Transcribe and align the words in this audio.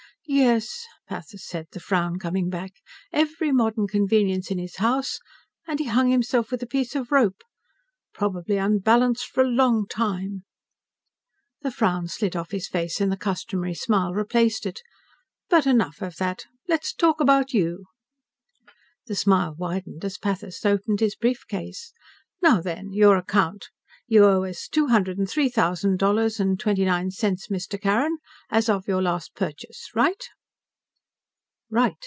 "Yes," 0.23 0.85
Pathis 1.09 1.45
said, 1.45 1.67
the 1.73 1.81
frown 1.81 2.17
coming 2.17 2.49
back. 2.49 2.71
"Every 3.11 3.51
modern 3.51 3.85
convenience 3.85 4.49
in 4.49 4.59
his 4.59 4.77
house, 4.77 5.19
and 5.67 5.77
he 5.77 5.87
hung 5.87 6.09
himself 6.09 6.51
with 6.51 6.63
a 6.63 6.67
piece 6.67 6.95
of 6.95 7.11
rope. 7.11 7.41
Probably 8.13 8.55
unbalanced 8.55 9.25
for 9.25 9.43
a 9.43 9.47
long 9.47 9.87
time." 9.89 10.45
The 11.63 11.71
frown 11.71 12.07
slid 12.07 12.37
off 12.37 12.51
his 12.51 12.69
face, 12.69 13.01
and 13.01 13.11
the 13.11 13.17
customary 13.17 13.73
smile 13.75 14.13
replaced 14.13 14.65
it. 14.65 14.79
"But 15.49 15.67
enough 15.67 16.01
of 16.01 16.15
that! 16.17 16.45
Let's 16.65 16.93
talk 16.93 17.19
about 17.19 17.51
you." 17.51 17.87
The 19.07 19.15
smile 19.15 19.53
widened 19.57 20.05
as 20.05 20.17
Pathis 20.17 20.65
opened 20.65 21.01
his 21.01 21.15
briefcase. 21.17 21.91
"Now, 22.41 22.61
then, 22.61 22.93
your 22.93 23.17
account. 23.17 23.67
You 24.07 24.25
owe 24.25 24.43
us 24.43 24.67
two 24.67 24.87
hundred 24.87 25.17
and 25.19 25.29
three 25.29 25.47
thousand 25.47 25.97
dollars 25.97 26.37
and 26.37 26.59
twenty 26.59 26.83
nine 26.83 27.11
cents, 27.11 27.47
Mr. 27.47 27.79
Carrin, 27.81 28.17
as 28.49 28.67
of 28.67 28.85
your 28.85 29.01
last 29.01 29.33
purchase. 29.35 29.89
Right?" 29.95 30.21